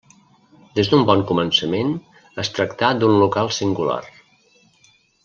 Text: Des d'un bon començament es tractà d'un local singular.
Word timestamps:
Des 0.77 0.87
d'un 0.93 1.03
bon 1.09 1.19
començament 1.31 1.93
es 2.45 2.51
tractà 2.55 2.89
d'un 3.03 3.15
local 3.25 3.53
singular. 3.59 4.01